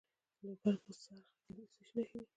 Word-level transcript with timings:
د 0.37 0.39
لوګر 0.45 0.75
په 0.83 0.91
څرخ 1.03 1.25
کې 1.43 1.51
د 1.57 1.59
څه 1.73 1.81
شي 1.87 1.93
نښې 1.97 2.17
دي؟ 2.21 2.27